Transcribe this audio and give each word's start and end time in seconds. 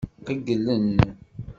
Qeyylen. 0.25 0.87